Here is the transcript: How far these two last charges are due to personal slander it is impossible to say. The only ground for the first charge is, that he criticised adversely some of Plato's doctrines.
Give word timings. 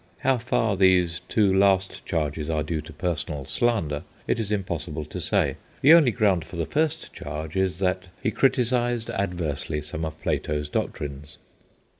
How 0.17 0.39
far 0.39 0.77
these 0.77 1.19
two 1.29 1.53
last 1.53 2.03
charges 2.07 2.49
are 2.49 2.63
due 2.63 2.81
to 2.81 2.91
personal 2.91 3.45
slander 3.45 4.01
it 4.25 4.39
is 4.39 4.51
impossible 4.51 5.05
to 5.05 5.21
say. 5.21 5.57
The 5.81 5.93
only 5.93 6.09
ground 6.09 6.43
for 6.43 6.55
the 6.55 6.65
first 6.65 7.13
charge 7.13 7.55
is, 7.55 7.77
that 7.77 8.05
he 8.19 8.31
criticised 8.31 9.11
adversely 9.11 9.79
some 9.79 10.03
of 10.03 10.19
Plato's 10.19 10.69
doctrines. 10.69 11.37